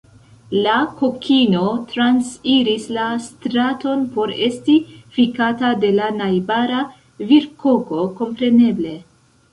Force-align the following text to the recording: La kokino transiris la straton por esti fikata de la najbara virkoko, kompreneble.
La 0.67 0.75
kokino 1.01 1.65
transiris 1.91 2.87
la 2.97 3.03
straton 3.25 4.07
por 4.15 4.33
esti 4.47 4.79
fikata 5.19 5.71
de 5.85 5.93
la 6.01 6.09
najbara 6.23 6.81
virkoko, 7.33 8.03
kompreneble. 8.23 8.97